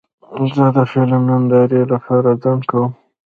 زه 0.55 0.65
د 0.75 0.77
فلم 0.91 1.21
نندارې 1.29 1.81
لپاره 1.91 2.29
ځنډ 2.43 2.61
کوم. 2.71 2.91